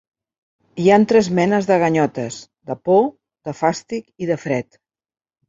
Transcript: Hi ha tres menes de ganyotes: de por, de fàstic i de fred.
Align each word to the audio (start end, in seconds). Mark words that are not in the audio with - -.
Hi 0.83 0.87
ha 0.91 0.95
tres 1.11 1.29
menes 1.39 1.67
de 1.71 1.77
ganyotes: 1.83 2.39
de 2.71 2.79
por, 2.89 3.07
de 3.51 3.55
fàstic 3.61 4.11
i 4.27 4.33
de 4.33 4.41
fred. 4.47 4.83